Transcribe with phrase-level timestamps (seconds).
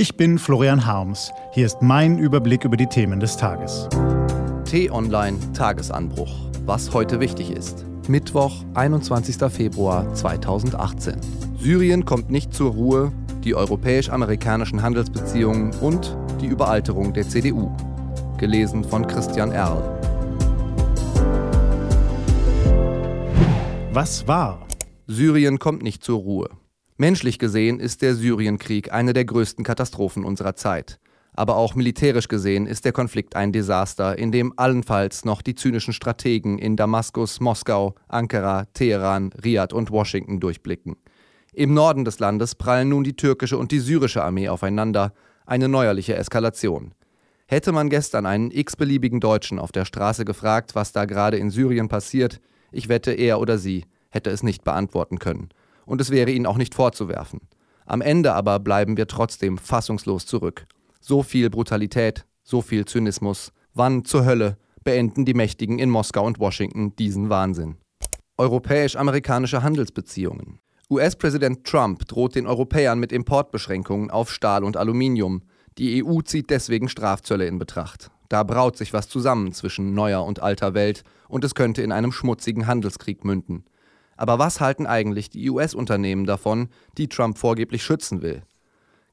[0.00, 1.32] Ich bin Florian Harms.
[1.50, 3.88] Hier ist mein Überblick über die Themen des Tages.
[4.64, 6.32] T-Online Tagesanbruch.
[6.66, 7.84] Was heute wichtig ist.
[8.06, 9.38] Mittwoch, 21.
[9.50, 11.16] Februar 2018.
[11.58, 17.74] Syrien kommt nicht zur Ruhe, die europäisch-amerikanischen Handelsbeziehungen und die Überalterung der CDU.
[18.36, 19.82] Gelesen von Christian Erl.
[23.92, 24.64] Was war?
[25.08, 26.50] Syrien kommt nicht zur Ruhe.
[27.00, 30.98] Menschlich gesehen ist der Syrienkrieg eine der größten Katastrophen unserer Zeit.
[31.32, 35.92] Aber auch militärisch gesehen ist der Konflikt ein Desaster, in dem allenfalls noch die zynischen
[35.92, 40.96] Strategen in Damaskus, Moskau, Ankara, Teheran, Riad und Washington durchblicken.
[41.52, 45.12] Im Norden des Landes prallen nun die türkische und die syrische Armee aufeinander,
[45.46, 46.94] eine neuerliche Eskalation.
[47.46, 51.86] Hätte man gestern einen x-beliebigen Deutschen auf der Straße gefragt, was da gerade in Syrien
[51.86, 52.40] passiert,
[52.72, 55.50] ich wette, er oder sie hätte es nicht beantworten können
[55.88, 57.40] und es wäre ihnen auch nicht vorzuwerfen.
[57.86, 60.66] Am Ende aber bleiben wir trotzdem fassungslos zurück.
[61.00, 63.52] So viel Brutalität, so viel Zynismus.
[63.72, 67.78] Wann zur Hölle beenden die Mächtigen in Moskau und Washington diesen Wahnsinn?
[68.36, 70.60] Europäisch-amerikanische Handelsbeziehungen.
[70.90, 75.42] US-Präsident Trump droht den Europäern mit Importbeschränkungen auf Stahl und Aluminium.
[75.78, 78.10] Die EU zieht deswegen Strafzölle in Betracht.
[78.28, 82.12] Da braut sich was zusammen zwischen neuer und alter Welt und es könnte in einem
[82.12, 83.64] schmutzigen Handelskrieg münden.
[84.18, 88.42] Aber was halten eigentlich die US-Unternehmen davon, die Trump vorgeblich schützen will?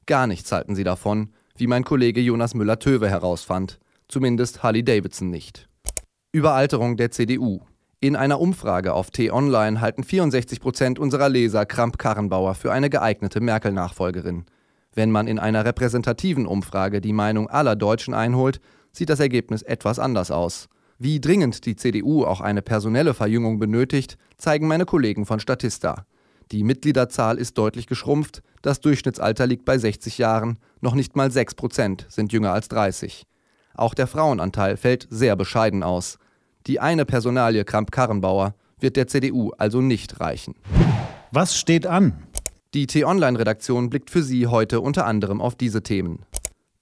[0.04, 3.78] Gar nichts halten sie davon, wie mein Kollege Jonas Müller-Töwe herausfand.
[4.08, 5.68] Zumindest Harley Davidson nicht.
[6.32, 7.60] Überalterung der CDU.
[8.00, 14.44] In einer Umfrage auf T-Online halten 64 Prozent unserer Leser Kramp-Karrenbauer für eine geeignete Merkel-Nachfolgerin.
[14.92, 18.60] Wenn man in einer repräsentativen Umfrage die Meinung aller Deutschen einholt,
[18.92, 20.68] sieht das Ergebnis etwas anders aus.
[20.98, 26.06] Wie dringend die CDU auch eine personelle Verjüngung benötigt, zeigen meine Kollegen von Statista.
[26.52, 31.54] Die Mitgliederzahl ist deutlich geschrumpft, das Durchschnittsalter liegt bei 60 Jahren, noch nicht mal 6
[31.54, 33.26] Prozent sind jünger als 30.
[33.74, 36.18] Auch der Frauenanteil fällt sehr bescheiden aus.
[36.66, 40.54] Die eine Personalie Kramp-Karrenbauer wird der CDU also nicht reichen.
[41.30, 42.22] Was steht an?
[42.72, 46.25] Die T-Online-Redaktion blickt für Sie heute unter anderem auf diese Themen.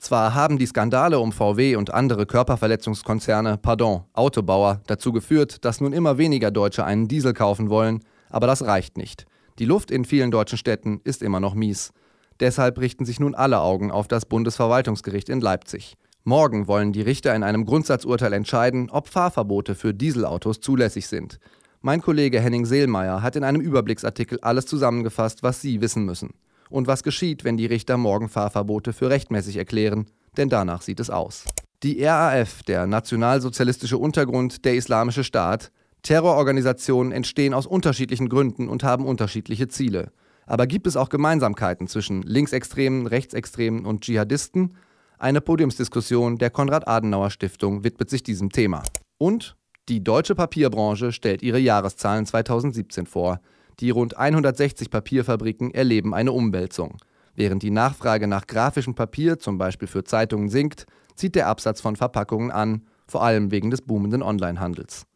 [0.04, 5.94] Zwar haben die Skandale um VW und andere Körperverletzungskonzerne, pardon, Autobauer, dazu geführt, dass nun
[5.94, 9.24] immer weniger Deutsche einen Diesel kaufen wollen, aber das reicht nicht.
[9.58, 11.94] Die Luft in vielen deutschen Städten ist immer noch mies.
[12.38, 15.94] Deshalb richten sich nun alle Augen auf das Bundesverwaltungsgericht in Leipzig.
[16.22, 21.38] Morgen wollen die Richter in einem Grundsatzurteil entscheiden, ob Fahrverbote für Dieselautos zulässig sind.
[21.80, 26.34] Mein Kollege Henning Seelmeier hat in einem Überblicksartikel alles zusammengefasst, was Sie wissen müssen.
[26.70, 30.06] Und was geschieht, wenn die Richter morgen Fahrverbote für rechtmäßig erklären?
[30.36, 31.44] Denn danach sieht es aus.
[31.82, 35.70] Die RAF, der nationalsozialistische Untergrund, der Islamische Staat,
[36.02, 40.12] Terrororganisationen entstehen aus unterschiedlichen Gründen und haben unterschiedliche Ziele.
[40.46, 44.76] Aber gibt es auch Gemeinsamkeiten zwischen Linksextremen, Rechtsextremen und Dschihadisten?
[45.18, 48.82] Eine Podiumsdiskussion der Konrad-Adenauer-Stiftung widmet sich diesem Thema.
[49.16, 49.56] Und
[49.88, 53.40] die deutsche Papierbranche stellt ihre Jahreszahlen 2017 vor.
[53.80, 56.98] Die rund 160 Papierfabriken erleben eine Umwälzung.
[57.34, 60.86] Während die Nachfrage nach grafischem Papier, zum Beispiel für Zeitungen, sinkt,
[61.16, 65.06] zieht der Absatz von Verpackungen an, vor allem wegen des boomenden Onlinehandels.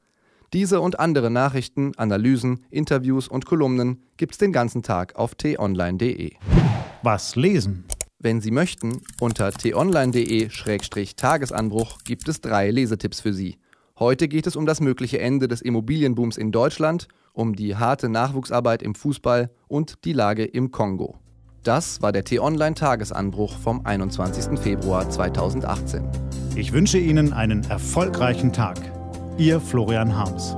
[0.52, 6.32] Diese und andere Nachrichten, Analysen, Interviews und Kolumnen gibt's den ganzen Tag auf t-online.de.
[7.02, 7.84] Was lesen?
[8.18, 13.58] Wenn Sie möchten, unter t-online.de-tagesanbruch gibt es drei Lesetipps für Sie.
[13.98, 18.82] Heute geht es um das mögliche Ende des Immobilienbooms in Deutschland um die harte Nachwuchsarbeit
[18.82, 21.16] im Fußball und die Lage im Kongo.
[21.62, 24.58] Das war der T-Online-Tagesanbruch vom 21.
[24.58, 26.04] Februar 2018.
[26.56, 28.78] Ich wünsche Ihnen einen erfolgreichen Tag.
[29.36, 30.56] Ihr Florian Harms.